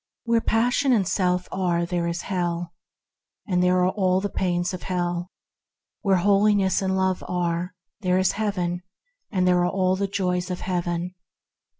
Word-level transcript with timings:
Where 0.23 0.41
passion 0.41 0.93
and 0.93 1.07
self 1.07 1.47
are, 1.51 1.85
there 1.85 2.07
is 2.07 2.23
hell, 2.23 2.73
and 3.47 3.61
there 3.61 3.83
are 3.83 3.89
all 3.91 4.19
the 4.19 4.31
pains 4.31 4.73
of 4.73 4.81
hell; 4.81 5.29
where 6.01 6.15
Holiness 6.15 6.81
and 6.81 6.97
Love 6.97 7.23
are, 7.27 7.75
there 7.99 8.17
is 8.17 8.31
Heaven, 8.31 8.81
and 9.31 9.47
there 9.47 9.59
are 9.59 9.69
all 9.69 9.95
the 9.95 10.07
joys 10.07 10.49
of 10.49 10.61
Heaven. 10.61 11.13